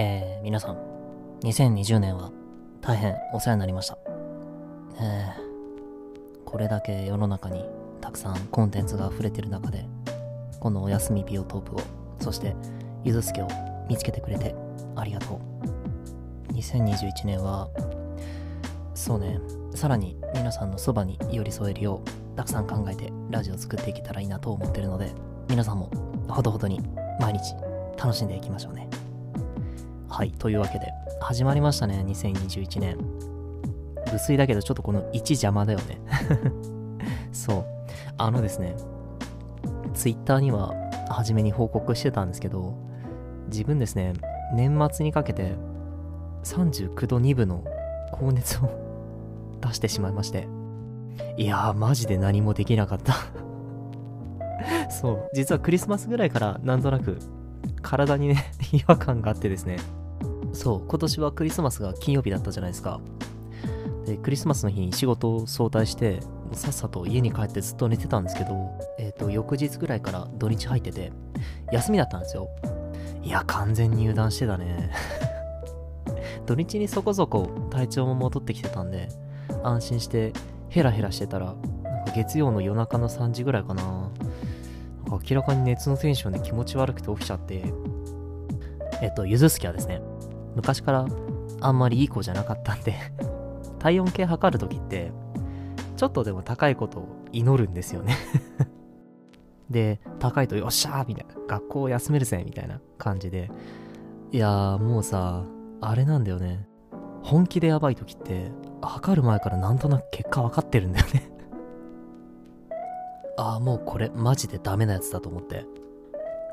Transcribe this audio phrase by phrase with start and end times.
[0.00, 0.76] えー、皆さん、
[1.40, 2.30] 2020年は
[2.80, 3.98] 大変お世話になりました。
[5.00, 7.64] えー、これだけ世の中に
[8.00, 9.86] たくさんコンテンツが溢れてる中で、
[10.60, 11.80] このお休みビオトープを、
[12.20, 12.54] そして
[13.02, 13.48] ゆずすけを
[13.88, 14.54] 見つけてくれて
[14.94, 15.40] ありがと
[16.50, 16.52] う。
[16.52, 17.68] 2021年は、
[18.94, 19.40] そうね、
[19.74, 25.10] さらに皆さんのそばに寄り添えるよう、たくさん考えてラジオを作っていけたらいいなと思ってるので、
[25.48, 25.90] 皆さんも
[26.28, 26.80] ほどほどに
[27.18, 27.56] 毎日
[28.00, 28.87] 楽しんでいきましょうね。
[30.08, 32.96] はい、というわけで、始まりましたね、2021年。
[34.10, 36.00] 無粋だけど、ちょっとこの1邪魔だよね。
[37.30, 37.64] そう。
[38.16, 38.74] あのですね、
[39.92, 40.72] ツイッターには
[41.10, 42.74] 初めに報告してたんですけど、
[43.48, 44.14] 自分ですね、
[44.54, 45.54] 年末にかけて
[46.42, 47.62] 39度2分の
[48.10, 48.70] 高熱を
[49.60, 50.48] 出してしまいまして、
[51.36, 53.14] いやー、マジで何もできなかった
[54.90, 57.18] そう、実はクリスマスぐらいからなんとなく
[57.82, 59.78] 体にね、 違和感があってですね、
[60.52, 63.00] そう、今年はクリスマスが金曜日だったじゃないですか。
[64.06, 66.20] で、クリスマスの日に仕事を早退して、
[66.52, 71.12] さっさと家に帰ってずっと寝てたんですけど、えっ、ー、と、翌日ぐらいから土日入ってて、
[71.72, 72.48] 休みだったんですよ。
[73.22, 74.90] いや、完全に油断してたね。
[76.46, 79.08] 土日にそこそこ体調も戻ってきてたんで、
[79.62, 80.32] 安心して
[80.70, 83.97] ヘラヘラしてたら、なんか月曜の夜中の3時ぐらいかな。
[85.28, 87.72] 明らかに熱のテンションで気持ち悪くて起きちゃって、
[89.02, 90.00] えっと、ゆずすきはですね、
[90.54, 91.06] 昔から
[91.60, 92.94] あんまりいい子じゃなかったんで
[93.78, 95.12] 体温計測るときって、
[95.96, 98.16] ちょっとでも高いことを祈るんですよね。
[99.70, 103.50] で、高いとよっしゃーみたいな、学校を休めるぜみたいな感じで、
[104.32, 105.44] いやーもうさ、
[105.80, 106.66] あれなんだよね。
[107.22, 111.27] 本気でやばい時って、測る前からなんとなく結果分かってるんだよね。
[113.38, 115.64] ああ、もうこれマジでダメなやつだと思って。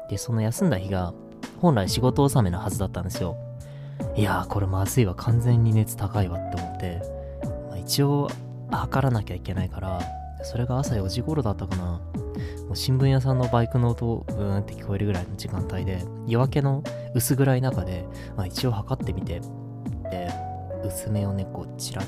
[0.10, 1.14] で、その休んだ日が、
[1.60, 3.36] 本来仕事納めのはずだったんですよ。
[4.16, 7.02] いやーこれまずいわ完全に熱高いわって思って、
[7.70, 8.30] まあ、一応
[8.72, 10.00] 測らなきゃいけないから
[10.44, 12.02] それが朝4時頃だったかなも
[12.72, 16.84] う新聞屋さんのバイクの音ブーンって聞こえるぐらいの時間帯で夜明けの
[17.14, 18.06] 薄暗い中で、
[18.36, 19.42] まあ、一応測ってみて
[20.10, 20.30] で
[20.86, 22.02] 薄めをねこうちら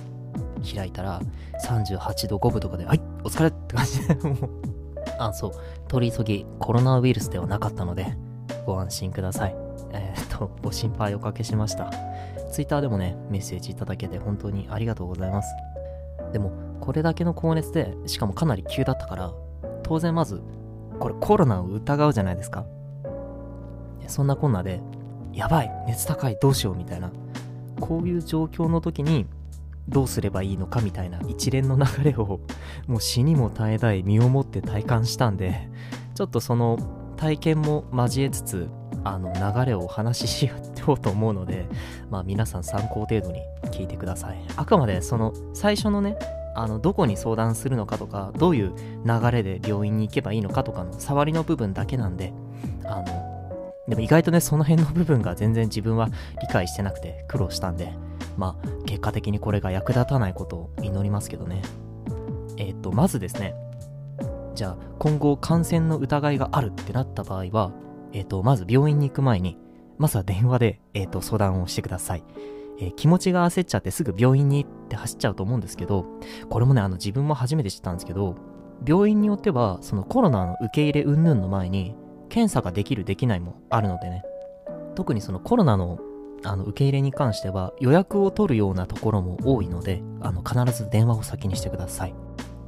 [0.75, 1.21] 開いたら
[1.65, 4.56] 38度5分とかで「はいお疲れ!」って感じでもう
[5.17, 5.51] あそう
[5.87, 8.15] 取り急ぎコロナウイルスではなかったので
[8.65, 11.91] ご安心くださいえー、っと、ご心配おかけしました。
[12.51, 15.49] Twitter でもね、メッセージいただけて本当にありがとうございます。
[16.33, 19.33] でも、これだけの高熱で、しかもかなり急だったから、
[19.83, 20.41] 当然まず、
[20.99, 22.65] これコロナを疑うじゃないですか。
[24.07, 24.81] そんなこんなで、
[25.33, 27.11] やばい熱高いどうしようみたいな、
[27.79, 29.25] こういう状況の時に、
[29.89, 32.39] どうすればいいのかみたいな一連の流れを、
[32.87, 35.69] もう死にも絶え絶え身をもって体感したんで、
[36.15, 36.77] ちょっとその
[37.15, 38.69] 体験も交えつつ、
[39.03, 40.55] あの流れをお話ししよ
[40.93, 41.65] うと思うので、
[42.09, 44.37] まあ、皆さん参考程度に聞いてください。
[44.55, 46.17] あくまでその最初のね、
[46.55, 48.73] あのどこに相談するのかとか、どういう
[49.05, 52.33] 流れで病院に行けばいいのかとかの触りの部分だけなんで、
[52.83, 53.27] あの、
[53.87, 56.09] でも意外とね、その辺の部分が全然自分は
[56.41, 57.93] 理解してなくて苦労したんで、
[58.37, 61.61] まあ、結果的にこれが役立たないことを祈りますけどね。
[62.57, 63.55] えっ、と、まずですね、
[64.55, 67.71] じゃあ今後感染の疑いがあるってなった場合は、
[68.13, 69.57] えっ、ー、と、まず病院に行く前に、
[69.97, 72.23] まずは電話で、えっ、ー、と、相談をしてください。
[72.79, 76.05] え、気持ちが焦っちゃってすぐ病院に行って走っちゃうと思うんですけど、
[76.49, 78.35] これもね、あの、自分も初めて知ったんですけど、
[78.85, 81.95] 病院によっては、そのコロナの受け入れ云々の前に、
[82.29, 84.23] 検査ができるできないもあるのでね、
[84.95, 85.99] 特にそのコロナの
[86.43, 92.15] あの受け入れに関しては予約を取るようなところも多いので、あの必ず電話を先にしてください。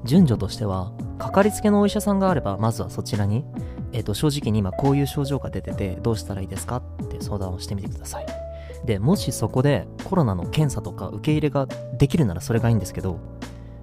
[0.06, 3.44] 順序としては、かかりつけのお医者さんがあれば、まずはそちらに、
[3.92, 8.26] えっ、ー、と、正直に今こういう症状が出てて、どうしたらいいですかって相談をしてみてください。
[8.86, 13.20] で、もしそこでコロナの検査とか受け入れができるならそれがいいんですけど、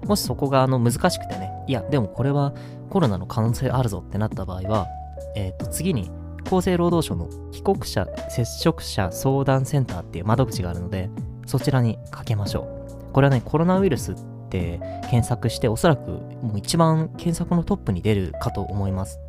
[0.05, 2.53] もしそこがあの難しくてね、いや、でもこれは
[2.89, 4.87] コロナの可能性あるぞってなった場合は、
[5.35, 6.09] えっ、ー、と、次に
[6.47, 11.09] 厚生労働省の帰国者接触者相談センターっていう窓口があるので、
[11.45, 12.61] そちらにかけましょ
[13.09, 13.13] う。
[13.13, 14.15] これはね、コロナウイルスっ
[14.49, 14.79] て
[15.09, 19.19] 検索して、おそらくもう一番検索のトップに出るかと思います。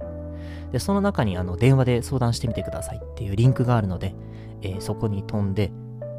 [0.72, 4.14] で、その中にあの電話で相談してみてくださいっていうリンクがあるので、
[4.62, 5.72] えー、そこに飛んで、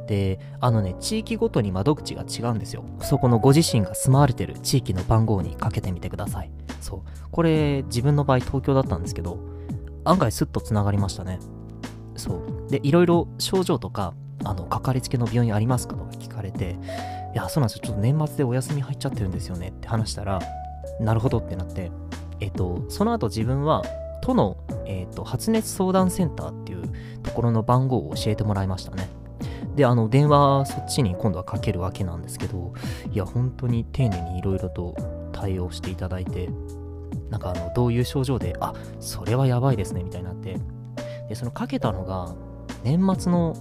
[0.07, 2.83] で、あのね、地域ごとに窓口が違うんですよ。
[3.01, 6.51] そこのご自身が住まわれてる地域の番号にかけてみてください。
[6.81, 6.99] そう。
[7.31, 9.37] これ、自分の場合東京だったんですけど、
[10.09, 11.39] 案外スッと繋がりましたね。
[12.15, 12.35] そ
[12.67, 12.71] う。
[12.71, 14.13] で、いろいろ症状とか、
[14.43, 16.77] あの、かかりつけの病院ありますかとか聞かれて、
[17.33, 17.83] いや、そうなんですよ。
[17.83, 20.41] ちょっと年末でお休み入っちゃってるんですよねって話したら、
[20.99, 21.91] なるほどってなって、
[22.39, 23.83] えっと、その後自分は
[24.21, 26.83] 都の、えーと、発熱相談センターっていう
[27.23, 29.09] ところの番号を教えてもらいましたね。
[29.75, 32.73] で、あの、電話そっちに今度はかけるわけなんですけど、
[33.11, 34.95] いや、本当に丁寧にいろいろと
[35.31, 36.49] 対応していただいて、
[37.29, 40.57] なんかあの、どういう症状で、あ、それはやばいですね、みたいになって、
[41.27, 42.35] で、そのかけたのが、
[42.83, 43.55] 年末の、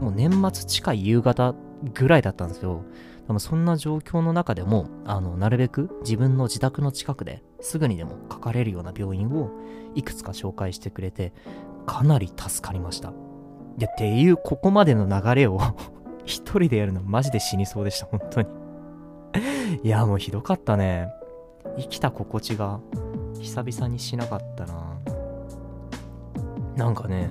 [0.00, 1.54] もう年末近い夕方
[1.94, 2.82] ぐらいだったんですよ。
[3.26, 9.50] でもそんな状況の中でも、あの、なるべく自分の自宅の近くですぐにでもかかれるような病院を
[9.94, 11.32] いくつか紹介してくれて、
[11.86, 13.10] かなり助かりました。
[13.78, 15.60] いや、っていうここまでの流れを
[16.24, 18.48] 一人でやるのマジで死にそうでした、本当に
[19.82, 21.08] いや、もうひどかったね。
[21.78, 22.80] 生きた心地が
[23.40, 24.98] 久々にしなかったな。
[26.76, 27.30] なんかね、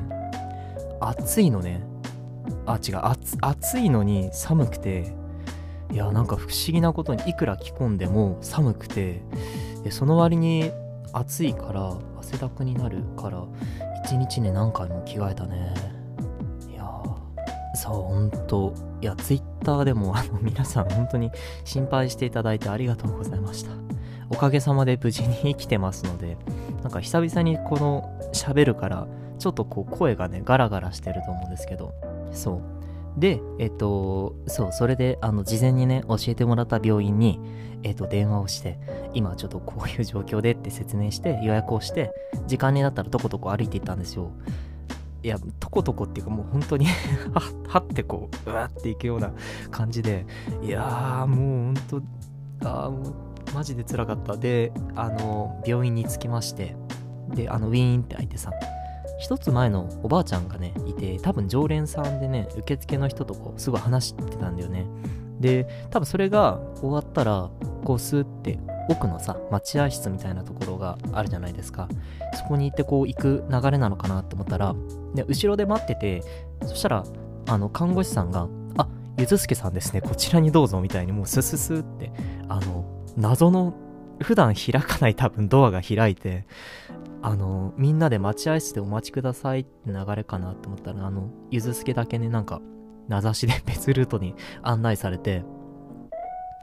[1.00, 1.84] 暑いのね。
[2.66, 3.00] あ、違う、
[3.42, 5.14] 暑いのに寒くて、
[5.92, 9.22] いや、なんか不思議なことにいくら着込んでも寒くて、
[9.84, 10.72] でその割に
[11.14, 13.44] 暑いから汗だくになるから
[14.06, 15.74] 一日ね何回も着替えたね
[16.70, 16.86] いや。
[17.76, 18.74] そう、ほんと。
[19.02, 21.32] いや、ツイッターでも、あの、皆さん本当に
[21.64, 23.89] 心配していただいてありがとうございました。
[24.30, 26.38] おかげさまで無事に生きてますので、
[26.84, 31.94] なんか久々にこの喋るから、ちょっとこう声がね、ガラガラしてると思うんですけど、
[32.32, 32.62] そう。
[33.20, 37.40] で、えっと、そう、それで、あの、事前にね、教えてもらった病院に、
[37.84, 38.80] えっと、電話をして、
[39.14, 42.14] 今ちょっとこういう状況でって説明して、予約をして、
[42.48, 44.32] 時間になったらとことこ歩いていったんですよ。
[45.22, 46.86] いや、とことこっていうかもう本当に
[47.68, 49.32] はってこう、うわっていくような
[49.70, 50.26] 感じで、
[50.62, 52.04] いやーもう本
[52.62, 53.14] 当、あーもう
[53.54, 54.38] マジで辛かった。
[54.38, 56.76] で、あの、病院に着きまして、
[57.30, 58.52] で、あの、ウィーンって開いてさ、
[59.20, 64.86] 一つ前のおばあちゃんがね、いて、多分常連さんでね、受付の人とこう、すごい話してたんだよね。
[65.40, 67.50] で、多分それが終わったら、
[67.84, 68.60] こう、スーって
[68.90, 71.88] 奥のさ、待合室みたいなところがあるじゃないですか。
[72.34, 74.76] そこに行ってこう行く流れなのかなって思ったら、
[75.14, 76.24] で後ろで待ってて、
[76.64, 77.04] そしたら、
[77.48, 78.48] あの、看護師さんが、
[78.78, 78.88] あ、
[79.18, 82.12] ゆずすけさんですね、こちらにどうぞみたいにもうスススって、
[82.48, 83.74] あの、謎の、
[84.22, 86.46] 普段開かない多分ドアが開いて、
[87.22, 92.62] あの、みんなで待合室でお待ちくださいって流れかなって思ったら、あの、ゆずすけだけね、なんか、
[93.08, 95.44] 名指しで別ルートに 案内されて、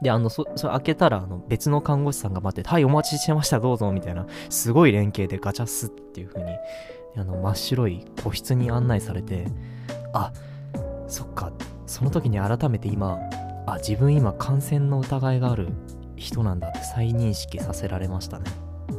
[0.01, 6.51] で、あの、そ、それ開けたら、あの、別の看護師さんが待ってて、はい、お待ちしてました、どうぞ、みたいな、すごい連携でガチャスっていう風に、
[7.15, 9.47] あの、真っ白い個室に案内されて、
[10.13, 10.31] あ、
[11.07, 11.51] そっか、
[11.87, 13.19] その時に改めて今、
[13.65, 15.69] あ、自分今感染の疑いがある
[16.17, 18.45] 人なんだって再認識させられましたね。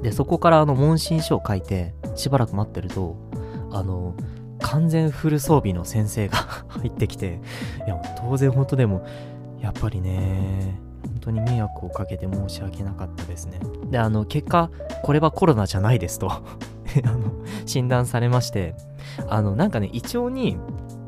[0.02, 3.16] で、そこからあの、問診書を書いて、しばらく待ってると、
[3.70, 4.14] あの、
[4.60, 6.38] 完全フル装備の先生が
[6.68, 7.40] 入ってきて、
[7.86, 9.04] いや、当然本当でも、
[9.60, 13.60] やっぱりね、本当に迷惑をかけて申し訳なかったですね。
[13.90, 14.70] で、あの、結果、
[15.02, 16.40] これはコロナじゃないですと あ
[17.04, 17.32] の、
[17.66, 18.74] 診断されまして、
[19.28, 20.56] あの、なんかね、胃腸に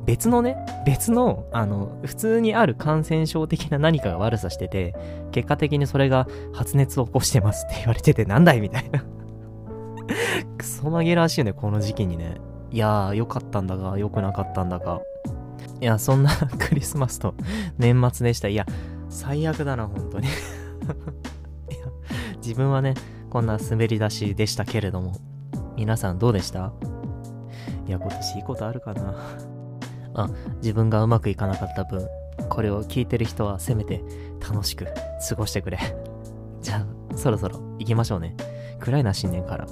[0.06, 0.56] 別のね、
[0.87, 4.94] 別の、あの、普通にある感染症的な何かが悪さしてて、
[5.31, 9.05] 結果的にそれが発熱を起こしてますって言われてて、なんだいみたいな
[10.58, 12.37] クソ紛らしいよね、この時期にね。
[12.73, 15.00] いやー、良かったんだが、良くなかったんだが。
[15.81, 17.35] いや、そんな クリスマスと
[17.79, 18.49] 年末でした。
[18.49, 18.67] いや、
[19.08, 20.29] 最悪だな、本当に。
[22.43, 22.94] 自分はね、
[23.29, 25.12] こんな滑り出しでしたけれども、
[25.76, 26.73] 皆さんどうでした？
[27.87, 29.14] いや、今年いいことあるかな
[30.25, 32.06] あ、自分がうまくいかなかった分、
[32.49, 34.02] これを聞いてる人はせめて
[34.40, 34.87] 楽しく
[35.28, 35.78] 過ごしてくれ。
[36.61, 36.76] じゃ
[37.12, 38.37] あ、そろそろ行きましょうね。
[38.78, 39.66] 暗いな、新年から。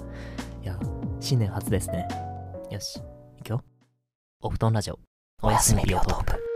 [0.62, 0.78] いや、
[1.20, 2.08] 新年初ですね。
[2.70, 3.00] よし、
[3.38, 3.64] 行くよ。
[4.40, 4.99] お布団ラジオ、
[5.42, 6.48] おやすみビオトープ。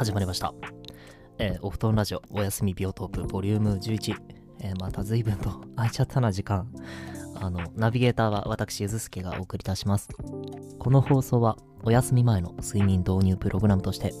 [0.00, 0.54] 始まりました。
[1.36, 4.16] えー、お布団ラジオ、おやすみビオトープ、ボリューム11。
[4.60, 6.72] えー、また随分と空いちゃったな、時間。
[7.34, 10.08] あの、ナビゲーターは私、ゆずすけがお送りいたします。
[10.78, 14.14] この放送は、お休み前の睡眠導入プログラムとして、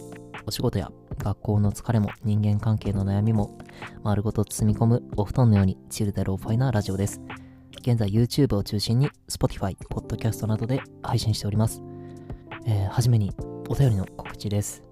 [0.46, 3.56] お仕事や学校の疲れも人間関係の悩みも
[4.02, 7.22] 丸ごと包み込むお布団のようにチルでローファイなラジオです。
[7.80, 11.82] 現在 YouTube を中心に Spotify、Podcast などで配信しております。
[12.66, 13.32] えー、はじめに
[13.70, 14.89] お便りの告知です。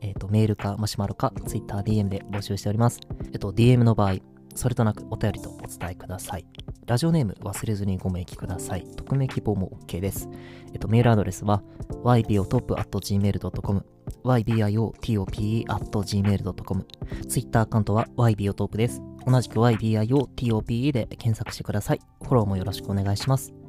[0.00, 3.00] えっ、ー、と、メールかマシュマロか Twitter、DM で募集しております。
[3.26, 4.16] えっ、ー、と、DM の場合、
[4.54, 6.46] それとなくお便りとお伝えください。
[6.86, 8.84] ラジオネーム忘れずにご明記ください。
[8.96, 10.28] 匿名希望も OK です。
[10.72, 11.62] えっと、メールアドレスは
[12.04, 13.84] ybiotop.gmail.com
[14.24, 16.86] ybiotope.gmail.com
[17.28, 19.00] ツイッターアカウントは ybiotop です。
[19.24, 22.00] 同じく ybiotop で検索してください。
[22.22, 23.59] フォローもよろしくお願いします。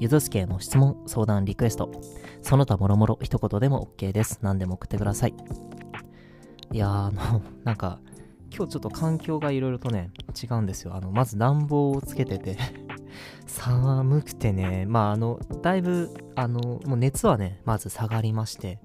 [0.00, 1.90] ゆずすけへの質問、相談、リクエスト、
[2.40, 4.38] その他もろもろ一言でも OK です。
[4.42, 5.34] 何でも送ってください。
[6.72, 7.98] いやー、あの、なんか、
[8.54, 10.94] 今日ちょっと環境がいろいろとね、違うんですよ。
[10.94, 12.56] あの、まず暖房をつけてて
[13.46, 18.78] 寒くてね、まあ、あの、だいぶ、あの、もう熱はね、まず下がりまして、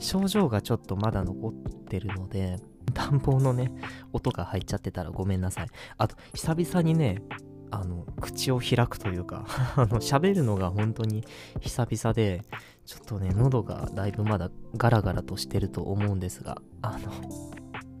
[0.00, 2.56] 症状がちょっとまだ残ってるので、
[2.94, 3.70] 暖房のね、
[4.14, 5.66] 音が入っちゃってたらごめんなさい。
[5.98, 7.22] あと、久々にね、
[7.70, 9.46] あの、口を開くというか
[9.76, 11.24] あの、喋るのが本当に
[11.60, 12.42] 久々で、
[12.86, 17.10] ちょっとね、喉がだいぶまだガラガラとしてると思うんですが、あの、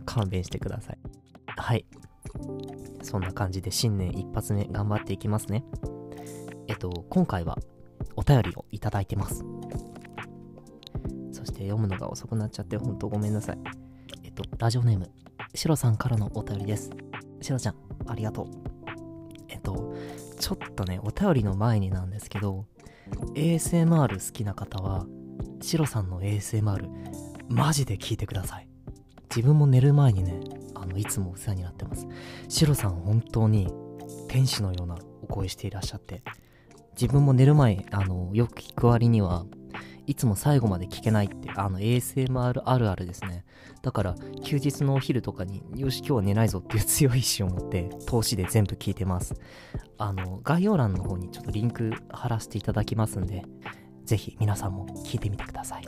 [0.04, 0.98] 勘弁してください。
[1.46, 1.84] はい。
[3.02, 5.64] そんな感じで新年一発目頑張っていきますね。
[6.66, 7.58] えっと、今回は
[8.16, 9.44] お便りをいただいてます。
[11.32, 13.58] そして読むのが遅くなっちゃって本当ごめんなさい。
[14.24, 15.10] えっと、ラジオネーム、
[15.54, 16.90] シロさんからのお便りです。
[17.40, 17.74] シロちゃん、
[18.06, 18.67] ありがとう。
[19.48, 19.94] えっと、
[20.38, 22.66] ちょっとね、お便りの前になんですけど、
[23.34, 25.06] ASMR 好きな方は、
[25.60, 26.88] シロさんの ASMR、
[27.48, 28.68] マジで聞いてください。
[29.34, 30.40] 自分も寝る前にね、
[30.74, 32.06] あの、いつもお世話になってます。
[32.48, 33.72] シロさん本当に
[34.28, 36.22] 天使のようなお声していらっしゃって、
[37.00, 39.44] 自分も寝る前、あの、よく聞く割には、
[40.08, 43.44] いつも最後まで聞けないって、あの ASMR あるあるですね。
[43.82, 49.34] だから、休日のお昼とかに、よし、今日は寝ないぞっていう強い意志を持って、投資で全部聞いてます。
[49.98, 53.42] あの、概要欄の方にちょっとリンク貼らせていただきますんで、
[54.06, 55.84] ぜひ皆さんも聞いてみてください。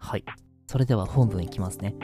[0.00, 0.24] はい。
[0.66, 1.94] それでは本文いきますね。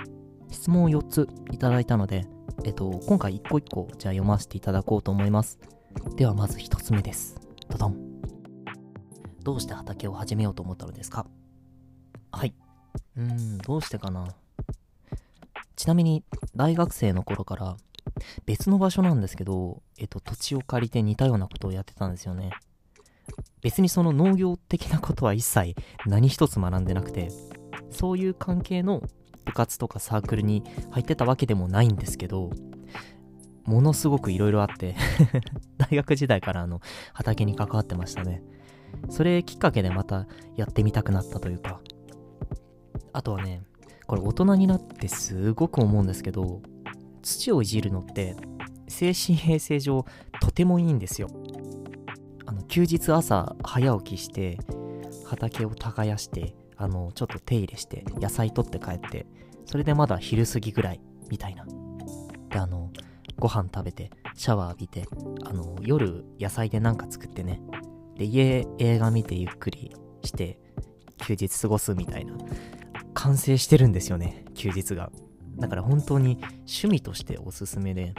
[0.53, 2.27] 質問を4ついただいたので、
[2.63, 5.59] えっと、今回1個1個じゃあ読ませていただこうと思います。
[6.15, 7.41] ではまず1つ目です。
[7.69, 8.08] ドドン。
[9.49, 11.25] どうして畑を始めようと思ったのですか？
[12.31, 12.53] はい。
[13.17, 14.27] うーん、どうしてかな？
[15.75, 16.23] ちなみに、
[16.55, 17.79] 大学生の頃から、
[18.45, 22.51] 別の場所なんですけど、えっと、土地を借りて似たようなことをやってたんですよね。
[23.63, 25.75] 別にその農業的なことは一切
[26.05, 27.31] 何一つ学んでなくて、
[27.91, 29.03] そういう関係の
[29.47, 32.51] 部活とかサークルに入ってたわけでもないんですけど、
[33.65, 34.95] ものすごくいろいろあって
[35.79, 36.83] 大学時代からあの、
[37.15, 38.43] 畑に関わってましたね。
[39.09, 40.27] それきっかけでまた
[40.57, 41.81] やってみたくなったというか。
[43.13, 43.63] あとはね、
[44.07, 46.63] これ大人になってすごく思うんですけど、
[47.23, 48.37] 土をいじるのって
[48.87, 50.05] 精神衛生上
[50.41, 51.29] とてもいいんですよ。
[52.47, 54.59] あの休日朝早起きして
[55.25, 59.27] 畑を耕してあの、ちょっと手入れして、野菜取って帰って、
[59.67, 61.67] それでまだ昼過ぎぐらい、みたいな。
[62.51, 62.93] で、あの、
[63.37, 65.05] ご飯食べて、シャワー浴びて、
[65.45, 67.61] あの、夜、野菜でなんか作ってね。
[68.19, 70.59] で、家、映画見てゆっくりして、
[71.19, 72.35] 休日過ごすみたいな。
[73.15, 75.11] 完成してるんですよね、休日が。
[75.57, 78.15] だから本当に趣味としておすすめで、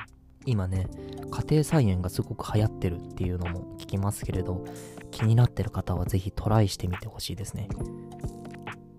[0.46, 0.88] 今ね、
[1.29, 4.65] 家庭菜園がすごく流行ってるっていうのも聞きますけれど、
[5.12, 7.68] 気になってる方はぜひトライしてみてほしいですね。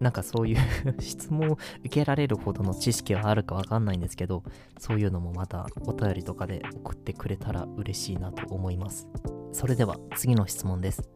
[0.01, 0.59] なんかそういう
[1.01, 4.43] 質問を受けられるほどの知識はあるかわかんないんですけど、
[4.79, 9.09] そういうのもまたお便りとかで送ってくれたら嬉しいなと思います。
[9.53, 11.09] それでは次の質問です。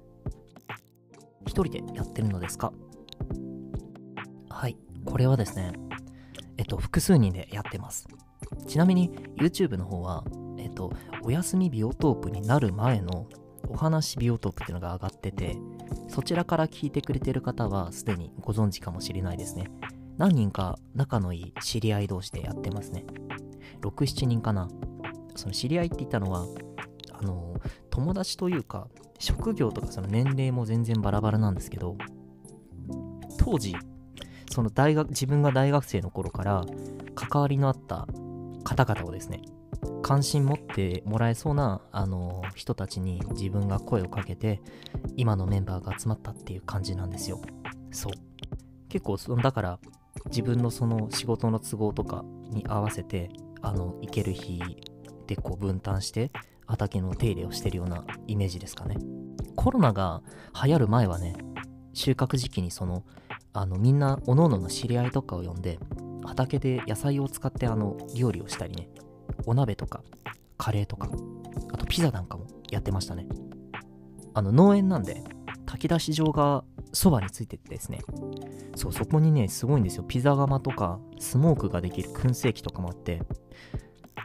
[1.47, 2.73] 一人でやってるのですか？
[4.49, 5.73] はい、これはですね、
[6.57, 8.07] えっと、複数人でやってます。
[8.67, 10.25] ちなみに YouTube の方は、
[10.59, 13.27] えっと、お休みビオトープになる前の
[13.69, 15.57] お話ビオトープっていうのが上がってて、
[16.09, 19.71] そちらから聞いてくれてる方はすでにご存知かもしれないですね。
[20.17, 23.05] 何人か仲のいい知り合い同士でやってますね。
[23.81, 24.69] 6、7人かな。
[25.35, 26.47] その知り合いって言ったのは、
[27.13, 27.57] あの、
[27.95, 28.89] 友達というか、
[29.21, 31.97] 職業とかその年齢も全然バラバラなんですけど、
[33.39, 33.77] 当時、
[34.51, 36.65] その大学、自分が大学生の頃から
[37.15, 38.09] 関わりのあった
[38.65, 39.43] 方々をですね、
[40.03, 44.61] 関心持ってもらえそうな、あの人たちに自分が声をかけて、
[45.17, 47.41] 今のメンバーが集まったっていう感じなんですよ。
[47.93, 48.13] そう。
[48.89, 49.79] 結構その、だから、
[50.27, 53.31] 自分のその仕事の都合とかに合わせて、
[53.63, 54.61] あの、行ける日
[55.29, 56.33] でこう分担して、
[56.67, 58.97] 畑の手入れをしてるようなイメージですかね。
[59.57, 60.23] コロナが
[60.65, 61.37] 流行る前はね、
[61.93, 63.05] 収穫時期にその、
[63.53, 65.79] あの、みんな、おのおのの知り合いとかを呼んで、
[66.25, 68.89] 畑で野菜を使ってあの、料理をしたりね、
[69.47, 70.03] お鍋とか、
[70.57, 71.09] カレーとか、
[71.73, 73.27] あとピザなんかもやってましたね。
[74.35, 75.23] あの農園なんで、
[75.67, 78.01] 炊き出し場がそばについててですね、
[78.75, 80.05] そう、そこにね、すごいんですよ。
[80.05, 83.23] ピザ窯とか、スモークができる燻製機とかもあって、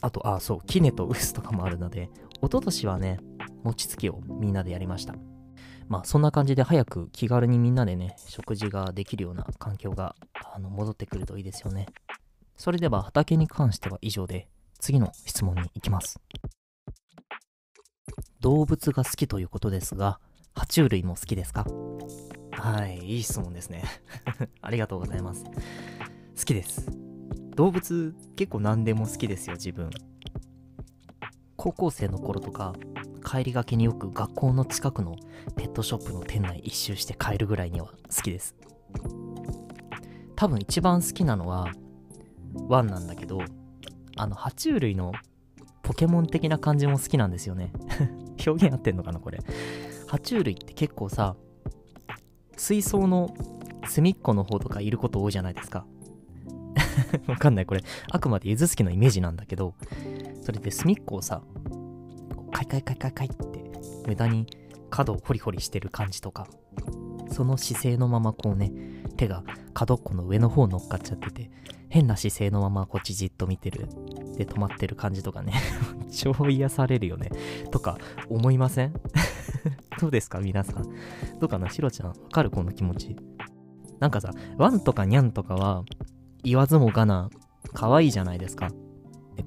[0.02, 2.10] あと、あ、そう、キネとウスとかもあるので、
[2.42, 3.20] 一昨年はね、
[3.64, 5.16] 餅つきをみんなでやりました。
[5.88, 10.16] まあそんな感じで早く気軽にみんなでね、食事ができるような環境が
[10.54, 11.88] あの戻ってくるといいですよね。
[12.56, 14.48] それでは畑に関しては以上で、
[14.80, 16.20] 次の質問に行きます。
[18.40, 20.20] 動物が好きということですが、
[20.56, 21.66] 爬虫類も好きですか？
[22.52, 23.84] はい、いい質問ですね。
[24.62, 25.44] ありがとうございます。
[25.44, 25.52] 好
[26.46, 26.90] きです。
[27.56, 29.90] 動物結構何でも好きですよ、自分。
[31.60, 32.74] 高校生の頃とか、
[33.30, 35.18] 帰りがけによく学校の近くの
[35.58, 38.56] ペットショップの店内一周して帰るぐらいには好きです。
[40.38, 41.74] 多分一番好きなのは
[42.70, 43.42] ワンなんだけど、
[44.16, 45.12] あの、爬虫類の
[45.84, 47.74] ポケモン的な感じも好きなんですよね。
[48.48, 49.40] 表現合ってんのかな、これ。
[50.08, 51.36] 爬虫類って結構さ、
[52.56, 53.34] 水槽の
[53.86, 55.86] 隅っこの方とかいること多いじゃないですか。
[57.28, 57.66] わかんない。
[57.66, 59.76] これ、あくまでゆずすきのイメージなんだけど、
[60.42, 61.42] それで隅っこをさ、
[62.52, 63.72] カイカイカイカイカイって
[64.08, 64.48] 無駄に
[64.90, 66.48] 角をホリホリしてる感じとか、
[67.32, 68.72] その姿勢のままこうね、
[69.18, 69.44] 手が
[69.74, 71.52] 角っこの上の方乗っかっちゃってて、
[71.90, 73.88] 変な姿勢のままこっちじっと見てる。
[74.38, 75.54] で、止まってる感じとかね
[76.12, 77.30] 超癒されるよね。
[77.72, 77.98] とか、
[78.30, 78.94] 思いません？
[80.00, 80.84] どうですか皆さん？
[81.40, 81.70] どうかな？
[81.70, 82.52] シロちゃん、わかる？
[82.52, 83.16] この気持ち。
[84.00, 85.84] なんかさ、ワンとかニャンとかは、
[86.44, 87.30] 言わずもがな、
[87.74, 88.70] 可愛いじゃないですか。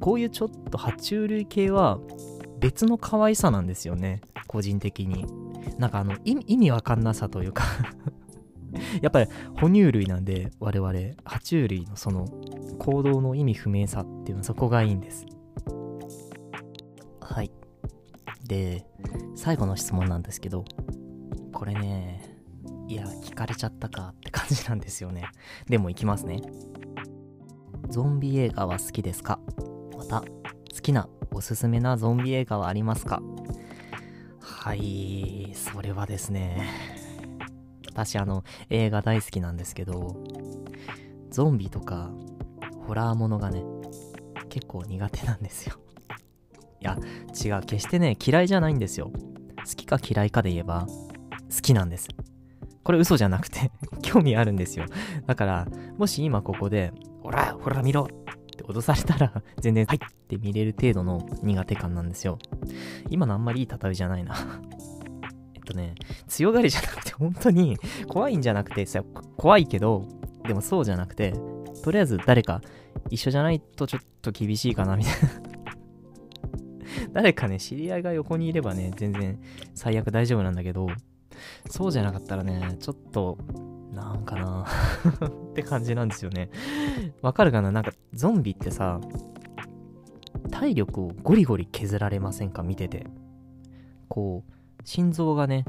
[0.00, 1.98] こういうちょっと爬虫類系は、
[2.58, 4.20] 別の可愛さなんですよね。
[4.46, 5.26] 個人的に。
[5.78, 7.64] なんかあの、意味わかんなさというか。
[9.02, 9.30] やっぱり
[9.60, 12.26] 哺乳類なんで我々爬虫類のその
[12.78, 15.26] 行動の意味不明さっていうのはそこがいいんです。
[17.20, 17.50] はい。
[18.46, 18.86] で
[19.34, 20.64] 最後の質問なんですけど
[21.52, 22.38] これね
[22.88, 25.24] いや聞かれちゃったかって感じなんですよね。
[25.68, 26.40] でもいきますね。
[27.90, 29.38] ゾンビ映画は好きですか？
[30.12, 30.26] た好
[30.82, 33.22] きなおすすめなゾンビ映画はありますか？
[34.40, 36.68] はい、それはですね、
[37.88, 40.22] 私あの、映画大好きなんですけど、
[41.30, 42.10] ゾンビとか、
[42.86, 43.64] ホラーものがね、
[44.50, 45.76] 結構苦手なんですよ。
[46.80, 46.98] いや、
[47.42, 49.10] 違う、決してね、嫌いじゃないんですよ。
[49.10, 52.08] 好きか嫌いかで言えば、好きなんです。
[52.84, 53.70] これ嘘じゃなくて
[54.02, 54.84] 興味あるんですよ。
[55.26, 58.08] だから、もし今ここで、ほら、ほら見ろ
[58.72, 62.38] 脅されたら、全然、はいって見れる程度の苦手感なんですよ。
[63.10, 64.34] 今のあんまりいい例えじゃないな
[65.54, 65.94] えっとね、
[66.28, 67.76] 強がりじゃなくて、本当に、
[68.08, 69.02] 怖いんじゃなくてさ、
[69.36, 70.06] 怖いけど、
[70.46, 71.34] でもそうじゃなくて、
[71.82, 72.60] とりあえず誰か
[73.10, 75.28] 一緒じゃないとちょっと厳しいかな、みたいな
[77.12, 79.38] 誰かね、知り合いが横にいればね、全然
[79.74, 80.88] 最悪大丈夫なんだけど、
[81.68, 83.38] そうじゃなかったらね、ちょっと
[83.92, 84.64] なんかな
[85.50, 86.50] って感じなんですよね。
[87.20, 87.70] わかるかな？
[87.70, 89.00] なんかゾンビってさ、
[90.50, 92.62] 体力をゴリゴリ削られませんか？
[92.62, 93.06] 見てて。
[94.08, 94.52] こう、
[94.86, 95.64] 心臓がね、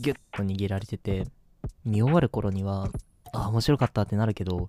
[0.00, 1.26] ギュッと握られてて、
[1.84, 2.88] 見終わる頃には、
[3.32, 4.66] あ、面白かったってなるけど、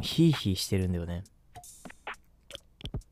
[0.00, 1.24] ヒーヒーしてるんだよね。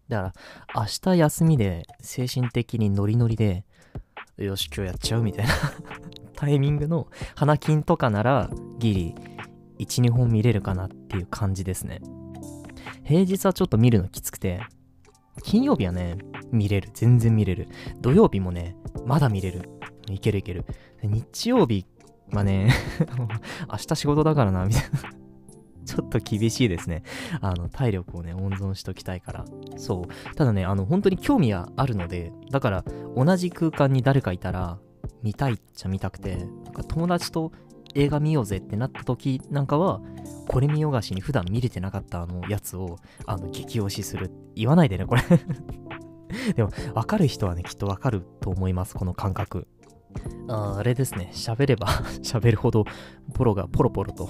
[0.09, 0.33] だか
[0.75, 3.65] ら、明日休みで精神的にノリノリで、
[4.37, 5.53] よし、今日やっちゃうみたいな
[6.39, 8.49] タイミングの花金とかなら
[8.79, 9.15] ギリ
[9.81, 12.01] 1、2本見れるかなっていう感じですね。
[13.03, 14.61] 平日はちょっと見るのきつくて、
[15.43, 16.17] 金曜日はね、
[16.53, 16.91] 見れる。
[16.95, 17.67] 全然見れる。
[18.01, 19.69] 土曜日もね、まだ見れる。
[20.09, 20.65] いけるいける。
[21.03, 21.85] 日曜日
[22.31, 22.71] はね、
[23.69, 25.19] 明日仕事だからな、みたいな
[25.87, 27.03] ちょっと厳しいですね。
[27.41, 29.45] あの、体力をね、温存しときたいから。
[29.77, 30.35] そう。
[30.37, 32.85] ただね、あの、本当に興味はあるので、だから、
[33.17, 34.79] 同じ空間に誰かいたら、
[35.23, 37.53] 見たいっちゃ見たくて、なんか友達と
[37.95, 40.01] 映画見ようぜってなった時なんかは、
[40.49, 44.31] これ見よがしに普段見れてなかったあのやつを、あの、激推しする。
[44.55, 45.23] 言わないでね、これ
[46.55, 49.67] でも、わかる人はね、きっとわかると思います、この感覚。
[50.49, 51.87] ああれですね、喋れば
[52.23, 52.85] 喋るほど、
[53.35, 54.29] ポロがポロポロと。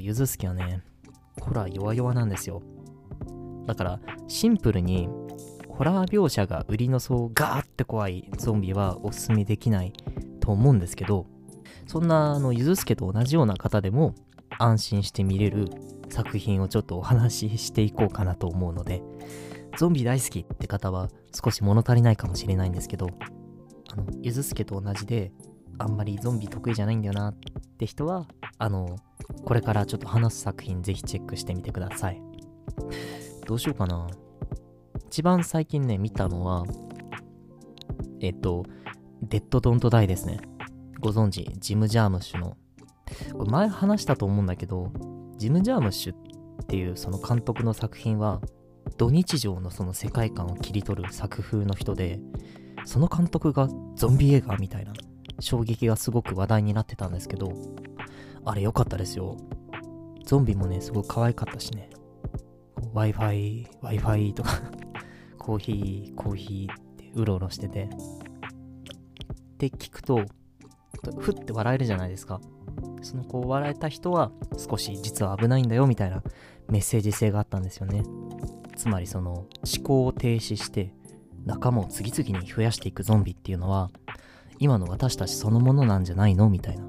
[0.00, 0.82] ゆずすきはね、
[1.40, 2.62] ホラー弱々なんですよ。
[3.66, 5.08] だから、シンプルに、
[5.68, 9.92] ホラー描写が売りの層ガーって怖いゾンビはおすすめできない
[10.40, 11.26] と思うんですけど、
[11.86, 14.14] そんなあのゆずすけと同じような方でも
[14.58, 15.68] 安心して見れる
[16.08, 19.02] 作品をちょっとお話ししていこうかなと思うので、
[19.76, 23.08] ゾンビ大好きって方は少し物足りないかもしれないんですけど、
[23.92, 25.32] あの、ゆずすけと同じで、
[25.78, 27.34] あんまりゾンビ得意じゃないんだよなっ
[27.76, 28.96] て人は、あの、
[29.44, 32.22] これからちょっと話す作品ぜひチェックしてみてください。
[33.46, 34.06] どうしようかな。
[35.08, 36.64] 一番最近ね、見たのは、
[38.24, 38.64] えっと、
[39.22, 40.40] デッド・ドント・ダイですね。
[40.98, 42.56] ご存知、ジム・ジャームッシュの。
[43.36, 44.90] これ前話したと思うんだけど、
[45.36, 46.16] ジム・ジャームッシュっ
[46.66, 48.40] ていうその監督の作品は、
[48.96, 52.18] 土日常のその世界観を切り取る作風の人で、
[52.86, 54.94] その監督がゾンビ映画みたいな
[55.40, 57.52] 衝撃がすごく話題になってたんですけど、
[58.46, 59.36] あれ良かったですよ。
[60.24, 61.90] ゾンビもね、すごく可愛かったしね。
[62.94, 64.62] Wi-Fi、Wi-Fi とか
[65.38, 66.83] コーヒー、コーヒーっ
[67.14, 67.84] うろうろしてて。
[67.84, 70.24] って聞くと、
[71.18, 72.40] ふって笑えるじゃないですか。
[73.02, 76.22] そのこう笑えた人は少し実は危ないんだよみたいな
[76.68, 78.02] メッセージ性があったんですよね。
[78.76, 79.48] つまりその思
[79.84, 80.94] 考を停止して
[81.44, 83.90] 仲間を次々に増やしていくゾンビっていうのは
[84.58, 86.84] 今の私たちそのものなんじゃないのみたいな。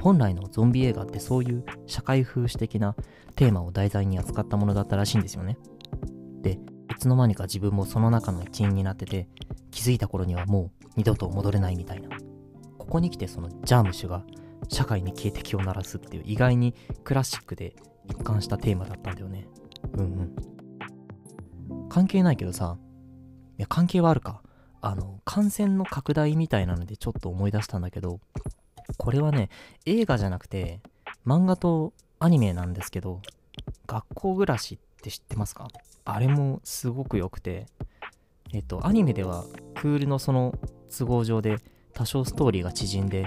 [0.00, 2.96] 本来のゾンビ映画ってそういう社会風刺的な
[3.36, 5.58] テーマを題材に扱ったものだったらしいんですよね。
[6.42, 6.58] で、
[7.02, 9.26] つの間にか自分もその中の一員になってて、
[9.72, 12.08] 気づいた頃にはもう二度と戻れないみたいな。
[12.78, 14.22] ここに来てそのジャームシュが
[14.68, 17.74] 社会に警笛を鳴らすっていう意外にクラシックで
[18.08, 19.48] 一貫したテーマだったんだよね。
[19.94, 20.00] うん
[21.70, 21.88] うん。
[21.88, 22.78] 関係ないけどさ、
[23.58, 24.40] いや関係はあるか。
[24.80, 28.20] あの、感染の拡大みたいなのでちょっと思い出したんだけど、
[28.96, 29.48] これはね、
[29.86, 30.80] 映画じゃなくて、
[31.26, 33.22] 漫画とアニメなんですけど、
[33.86, 35.66] 学校暮らしっって知ってますか？
[36.04, 37.66] あれもすごく良くて、
[38.52, 40.54] えっと、アニメではクールのその
[40.96, 41.56] 都合上で
[41.92, 43.26] 多少ストーリーが縮んで、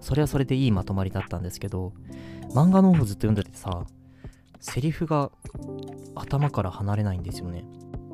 [0.00, 1.94] それはそれでいいまとまりだったんですけど、
[2.50, 3.86] 漫画の方ずっと読んでてさ、
[4.60, 5.30] セリフが
[6.14, 7.64] 頭から離れないんですよね。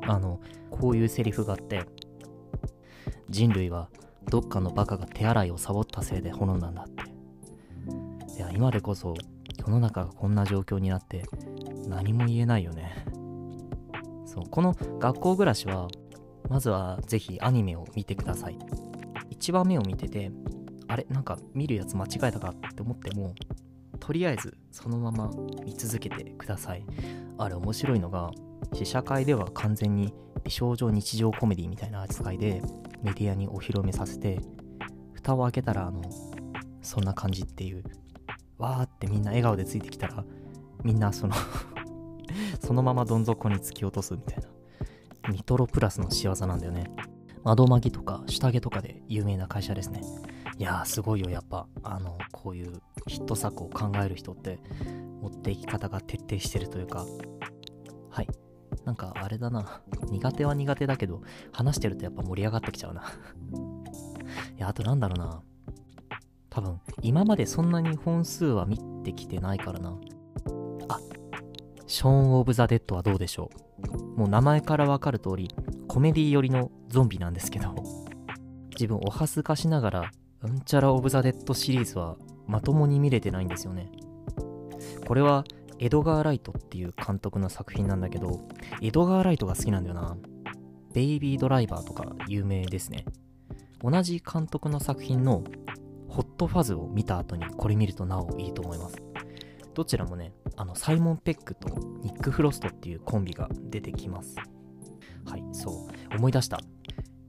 [0.03, 1.85] あの、こういうセリフがあって、
[3.29, 3.89] 人類は
[4.29, 7.03] どっかのバカが手洗いをサボったせいで滅んだんだって。
[8.37, 9.15] いや、今でこそ
[9.57, 11.25] 世の中がこんな状況になって
[11.87, 13.05] 何も言えないよね。
[14.25, 15.87] そう、この学校暮らしは、
[16.49, 18.57] まずはぜひアニメを見てください。
[19.31, 20.31] 1話目を見てて、
[20.87, 23.33] あれなんか見るやつ間違えたかって思っても、
[23.99, 25.31] とりあえずそのまま
[25.63, 26.85] 見続けてください。
[27.37, 28.31] あれ面白いのが、
[28.73, 30.13] 試写会では完全に
[30.43, 32.61] 美少女日常コメディみたいな扱いで
[33.03, 34.39] メディアにお披露目させて
[35.13, 36.01] 蓋を開けたらあの
[36.81, 37.83] そんな感じっていう
[38.57, 40.23] わーってみんな笑顔でついてきたら
[40.83, 41.35] みんなその
[42.59, 44.49] そのままどん底に突き落とすみたいな。
[45.31, 46.91] ニトロプラスの仕業なんだよね。
[47.43, 50.01] 窓マギとか下着とかで有名な会社ですね。
[50.57, 51.67] いやーすごいよやっぱ。
[51.83, 54.59] あのこういうヒット作を考える人って
[55.21, 57.05] 持っていき方が徹底してるというか。
[58.09, 58.27] はい。
[58.85, 59.81] なんかあれだな。
[60.09, 63.03] 苦手は苦手だけど、話してるとやっぱ盛り上がってきちゃうな。
[64.57, 65.41] いや、あとなんだろうな。
[66.49, 69.95] 多分、今までそんなに本数は見てきてないからな。
[71.91, 73.49] ショーン・オブ・ザ・デッドはどうでしょ
[74.15, 74.17] う？
[74.17, 75.49] もう名前からわかる通り、
[75.89, 77.75] コメディ寄りのゾンビなんですけど、
[78.69, 82.15] 自分お恥ずかしながら、うんちゃら・オブ・ザ・デッドシリーズは
[82.47, 83.91] まともに見れてないんですよね。
[85.05, 85.43] これは
[85.79, 88.39] エドガー・ライトっていう監督の作品なんだけど、
[88.81, 90.15] エドガー・ライトが好きなんだよな。
[90.93, 93.03] ベイビードライバーとか有名ですね。
[93.83, 95.43] 同じ監督の作品の
[96.07, 98.95] ホットファズを見た後にこれ見るとなおいいと思います。
[99.73, 101.69] どちらもね、あの、サイモン・ペックと
[102.01, 104.35] ニック・フロストっていうコンビが出てきます。
[105.25, 106.59] はい、そう、思い出した。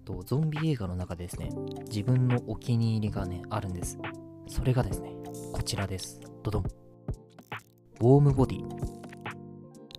[0.05, 1.51] とゾンビ映画の中でですね、
[1.87, 3.99] 自分のお気に入りがね、あるんです。
[4.49, 5.13] それがですね、
[5.53, 6.21] こちらです。
[6.43, 6.65] ドドン。
[8.01, 8.65] ウォームボディ。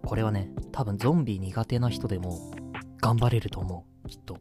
[0.06, 2.52] これはね、多分ゾンビ苦手な人でも
[3.02, 4.38] 頑張れると思う、きっと。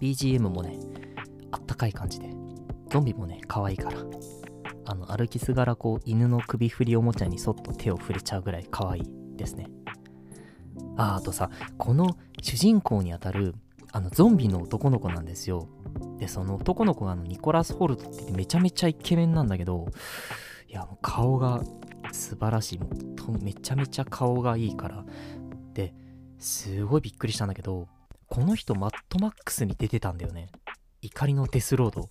[0.00, 0.78] BGM もね、
[1.52, 2.30] あったかい感じで。
[2.90, 3.98] ゾンビもね、可愛いから。
[4.90, 9.02] あの、歩きすがらこう、犬の首振りおもちゃにそっと手を触れちゃうぐらい可愛い
[9.36, 9.68] ですね。
[10.96, 13.54] あ、あとさ、この主人公にあたる、
[13.92, 15.68] あの、ゾンビの男の子なんですよ。
[16.18, 19.88] で、その男の子があの、ニコラス・ホルトってめちゃめちゃイケメンなんだけど、
[20.68, 21.62] いや、もう顔が
[22.12, 22.78] 素晴らしい。
[22.78, 25.04] もうめちゃめちゃ顔がいいから。
[25.74, 25.92] で、
[26.38, 27.88] すごいびっくりしたんだけど、
[28.26, 30.48] この人マットマックスに出てたんだよね。
[31.02, 32.08] 怒りのデスロード。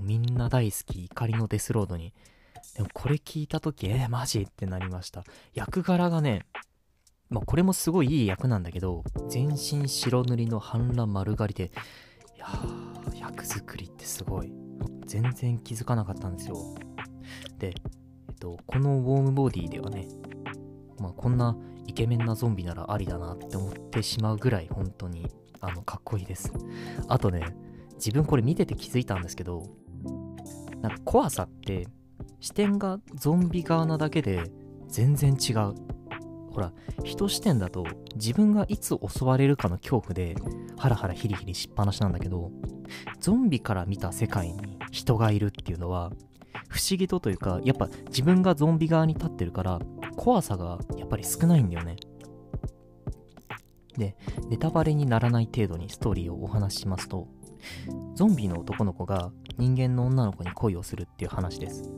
[0.00, 2.12] みんな大好き、怒りのデスロードに。
[2.74, 5.24] でもこれ聞いた時、えー、マジってなりました。
[5.54, 6.46] 役柄がね、
[7.30, 11.72] まあこれもすごいいい役なんだけど、全身白塗りの半裸丸刈りで、
[12.36, 14.52] いやー、役作りってすごい。
[15.06, 16.56] 全然気づかなかったんですよ。
[17.58, 17.68] で、
[18.28, 20.08] えっと、このウォームボディではね、
[20.98, 21.56] まあ、こんな
[21.86, 25.30] イケメンなゾンビならありだなって思ってしまうぐらい本当に
[25.60, 26.52] あのかっこいいです。
[27.08, 27.56] あとね、
[27.94, 29.64] 自分これ見てて気づいたんですけど、
[30.82, 31.86] なんか怖さって
[32.40, 34.50] 視点がゾンビ側なだけで
[34.88, 35.74] 全然違う。
[36.52, 36.72] ほら、
[37.04, 37.84] 人視点だと
[38.14, 40.36] 自分がいつ襲われるかの恐怖で
[40.78, 42.50] ハラハラヒリヒリしっぱなしなんだけど、
[43.20, 46.12] ゾンビから見た世界に人がいるっていうのは
[46.68, 49.80] 不思議とというか、やっぱ自分がゾンビ側に立ってるから、
[50.16, 51.96] 怖さがやっぱり少ないんだよね。
[53.96, 54.16] で、
[54.48, 57.28] ネタバレにならない程度にストーリーをお話ししますと、
[58.14, 61.92] ゾンビの男の子が人間の女の子に恋をするっていう話です。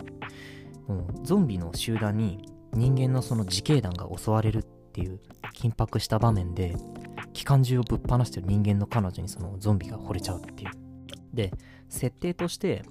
[0.87, 5.21] もうゾンビの集団に人間のその自警団が襲われるっていう
[5.55, 6.77] 緊迫した場面で
[7.33, 10.71] 機関銃をぶっ放してる人間の彼女にそのゾンビが惚れちゃうっていう。
[11.33, 11.53] で
[11.89, 12.83] 設定として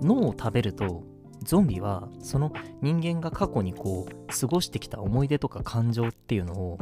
[0.00, 1.04] 脳を食べると
[1.42, 6.78] ゾンビはその人間が過去にこう過ごしてきた思い出とか感情っていうのを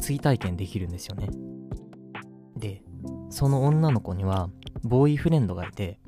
[0.00, 1.28] 追体験できるんですよね。
[2.56, 2.82] で
[3.30, 4.50] その女の子には
[4.82, 5.98] ボーイフレンドがいて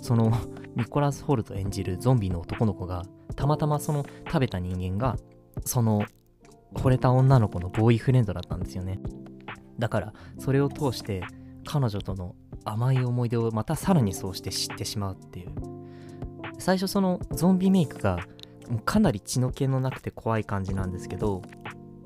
[0.00, 0.32] その
[0.74, 3.02] ニコラス・ホルト演じるゾンビの男の子が
[3.36, 5.16] たまたまその食べた人間が
[5.64, 6.02] その
[6.74, 8.98] 惚れた女の子のボーイフレンドだったんですよね。
[9.78, 11.22] だからそれを通して
[11.64, 15.50] 彼女との甘い思い出をまたさらにそうして知ってしまうっていう。
[16.58, 18.20] 最初そのゾンビメイクが
[18.84, 21.42] かなり血の気のなくて怖い感じなんですけど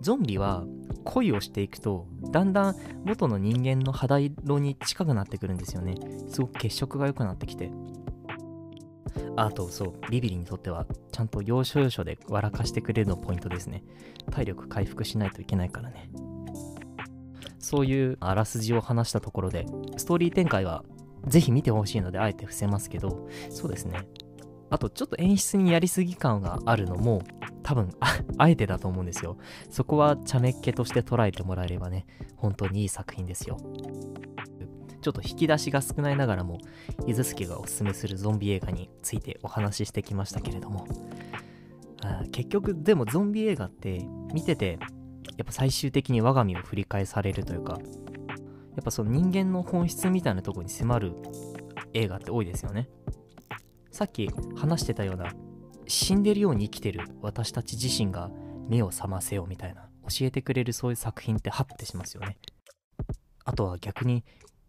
[0.00, 0.64] ゾンビは
[1.04, 5.94] 恋をしていくとだんだん元の人間の肌色に近くなってくるんですよね。
[6.28, 7.70] すごく血色が良くなってきて。
[9.38, 13.85] あとそうビビリにとってはちゃんと要所要所で笑かしてくれるのポイントですね。
[14.30, 16.11] 体力回復しないといけないからね。
[17.59, 20.85] そういうあらすじを話したところでストーリー展開は
[21.26, 24.06] ぜひ見てほしいのであえて伏せますけどそうですね。
[24.70, 27.22] あとちょっと演出にやりすぎ感があるのも
[27.62, 27.90] 多分
[28.38, 29.37] あえてだと思うんですよ。
[29.70, 33.59] そこは茶目っ気として捉えてもらえればね本当にいい作品ですよ。
[35.00, 36.59] ちょっと引き出しが少ないながらも
[37.07, 40.87] ゆずすけがおすすめするゾンビ映画についてお話ししてきましたけれども。
[42.31, 44.79] 結局でもゾンビ映画って見てて
[45.37, 47.81] やっぱ最終的に我が身を振り返されるというか
[48.76, 51.12] やっぱその人間の本質みたいなとこに迫る
[51.94, 52.88] 映画って多いですよね。
[53.96, 55.32] さっき話してたような
[55.87, 58.30] 死んでるように生きてる私たち自身が
[58.68, 62.37] 目を覚ませようみたいな教えてくれるそういう作品ってハッてしますよね。
[63.46, 64.22] あとは逆に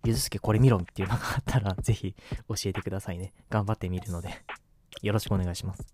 [0.05, 2.15] ゆずすけこれ見ろっていうのがあったらぜひ
[2.47, 3.33] 教えてくださいね。
[3.49, 4.29] 頑張ってみるので。
[5.01, 5.85] よろしくお願いします。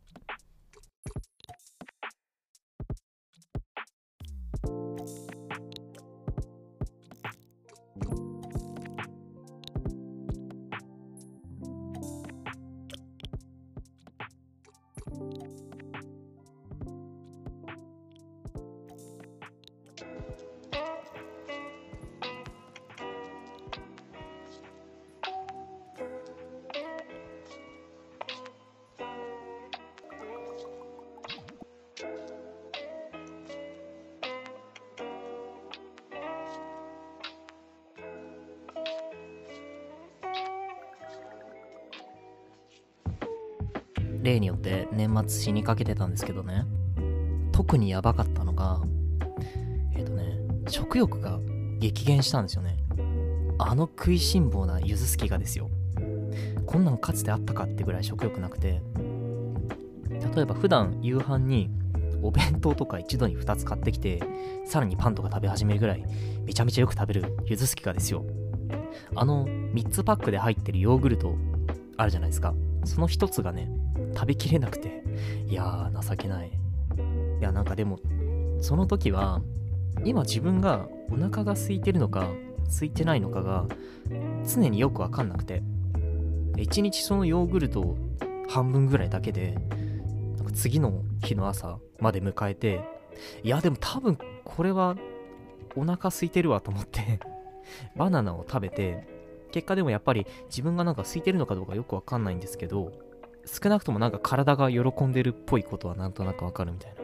[44.24, 46.66] 例によって年末死にかけてたんですけどね。
[47.52, 48.82] 特にやばかったのが
[49.96, 51.40] えっ、ー、とね食欲が
[51.80, 52.78] 激減したんですよね。
[53.60, 55.70] あの食いしん坊なゆずすきがですよ。
[56.66, 58.82] こんなんかつてあったかってぐらい食欲なくて。
[60.36, 61.70] 例えば普段夕飯に
[62.22, 64.24] お弁当とか一度に2つ買ってきて
[64.66, 66.06] さらにパンとか食べ始めるぐらい
[66.46, 68.26] めちゃめちゃよく食べるゆずすきがですよ。
[69.16, 71.36] あの3つパックで入ってるヨーグルト
[71.98, 72.54] あるじゃないですか。
[72.86, 73.70] その1つがね
[74.14, 75.04] 食べきれなくて
[75.48, 76.52] いやー情けない。
[77.40, 78.00] いやなんかでも
[78.62, 79.42] その時は
[80.06, 82.30] 今自分がお腹が空いてるのか
[82.68, 83.66] 空いてないのかが
[84.46, 85.62] 常によくわかんなくて。
[86.58, 87.98] 1日そのヨーグルトを
[88.48, 89.58] 半分ぐらいだけで
[90.38, 92.84] なんか次の日の朝まで迎えて
[93.44, 94.96] いやでも多分これは
[95.76, 97.20] お腹空いてるわと思って
[97.96, 99.08] バナナを食べて
[99.54, 102.92] 結果でもやっぱり自分がなんか空いてるのかどうかよくわかんないんですけど
[103.46, 106.96] 少なくともなんか体が喜んでるっぽいことはなんとなくわかるみたい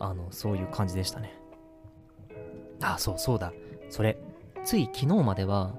[0.00, 1.38] な、あの、そういう感じでしたね。
[2.80, 3.52] あ、そうそうだ。
[3.90, 4.18] それ、
[4.64, 5.74] つい昨日までは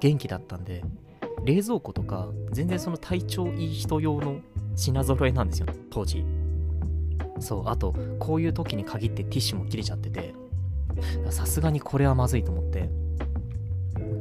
[0.00, 0.84] 元気だったんで、
[1.44, 4.38] 冷蔵庫とか全然その体調いい人用の
[4.76, 6.24] 品揃えなんですよ、当時。
[7.40, 10.34] そう、あと、こういう時に限ってティッシュも切れちゃってて、
[11.30, 12.88] さすがにこれはまずいと思って、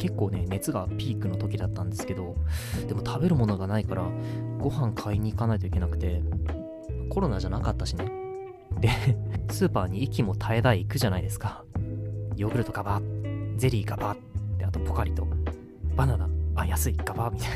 [0.01, 2.35] 結構ね、熱がピークの時だったんですけど、
[2.87, 4.03] でも食べるものがないから、
[4.57, 6.23] ご飯買いに行かないといけなくて、
[7.11, 8.11] コロナじゃなかったしね。
[8.79, 8.89] で、
[9.53, 11.63] スーパーに息も絶え絶え行くじゃないですか。
[12.35, 15.27] ヨーグルトガバッ、ゼリーガバッ、で、あとポカリと、
[15.95, 17.49] バナナ、あ、安い、ガバみたい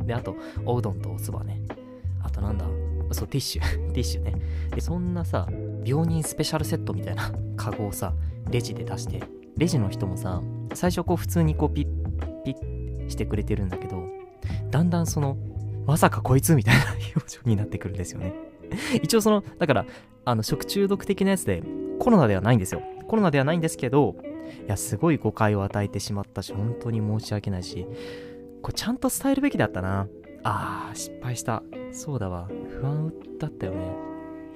[0.00, 0.06] な。
[0.06, 1.60] で、あと、おうどんとおそばね。
[2.22, 2.66] あとなんだ、
[3.10, 4.36] そう、ティッシュ、 ティッシュね。
[4.72, 5.48] で、そんなさ、
[5.84, 8.14] 病人スペシャルセットみたいな カゴをさ、
[8.48, 9.24] レジで出して、
[9.56, 10.40] レジの人もさ、
[10.74, 14.06] 最初こう普通にこうピッピッしてくれてるんだけど
[14.70, 15.36] だんだんその
[15.86, 16.84] まさかこいつみたいな
[17.16, 18.34] 表情になってくるんですよね
[19.02, 19.86] 一応そのだから
[20.24, 21.62] あの食中毒的なやつで
[21.98, 24.16] コロナではないんですよコロナではないんですけど
[24.66, 27.86] いやすごい誤解を与えてしまったし本当に申し訳ないし
[28.64, 30.08] これちゃんと伝えるべきだったな。
[30.42, 31.62] あー、失敗した。
[31.92, 32.48] そうだわ。
[32.80, 33.94] 不安だったよね。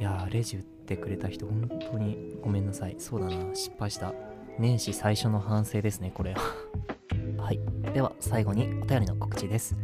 [0.01, 2.95] いや、レジ売ってくれた人、本当にごめんなさい。
[2.99, 3.55] そうだな。
[3.55, 4.15] 失敗した。
[4.59, 6.35] 年始最初の反省ですね、これ。
[6.35, 6.41] は
[7.39, 7.61] はい。
[7.93, 9.77] では、最後にお便りの告知です。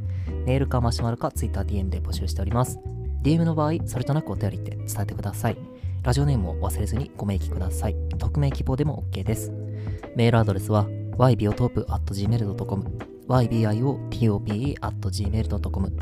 [0.47, 2.79] メールかマシュマロか TwitterDM で募集しております。
[3.23, 5.57] DM の場合、それとなくお便りって伝えてください。
[6.03, 7.97] ラジオネームを忘れずにご明記ください。
[8.19, 9.51] 匿名希望でも OK です。
[10.15, 12.85] メールアドレスは ybiotope.gmail.com
[13.27, 15.93] ybiotope.gmail.com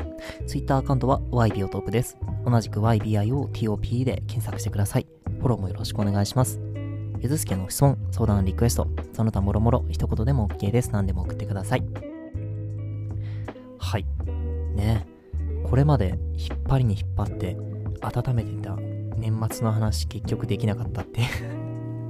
[0.45, 2.17] ツイッターアカウントは ybiotope です。
[2.45, 5.07] 同じく ybiotope で検索してください。
[5.39, 6.59] フォローもよろしくお願いします。
[7.23, 10.91] ゆずすけの質問、相談、リクエスト、その他もろもろ一言でも OK です。
[10.91, 11.83] 何でも送ってください。
[13.79, 14.05] はい。
[14.75, 15.07] ね
[15.63, 17.55] これまで引っ張りに引っ張って
[18.01, 18.75] 温めてた
[19.15, 21.21] 年末の話結局できなかったって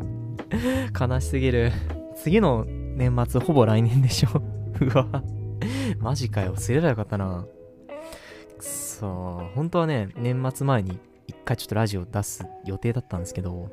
[1.00, 1.72] 悲しすぎる。
[2.16, 4.30] 次の年末ほぼ来年でしょ
[4.82, 5.24] うわ。
[6.00, 6.56] マジかよ。
[6.56, 7.46] すればよかったな。
[8.58, 10.98] くそ本当はね、年末前に
[11.28, 13.70] 一回ちょっとラジオ出す予定だったんですけど、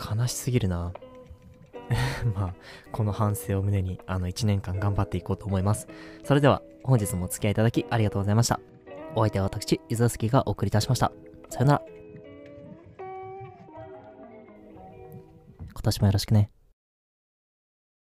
[0.00, 0.92] 悲しすぎるな。
[2.34, 2.54] まあ、
[2.92, 5.88] この反省を胸に、あの1年間頑張っていこうと思います。
[6.24, 8.60] それでは、本日もお付き合いいただきありがとうございました。
[9.14, 11.12] お相手は私、伊沢スキがお送りいたしました。
[11.48, 11.82] さよなら。
[15.72, 16.50] 今年もよろしくね。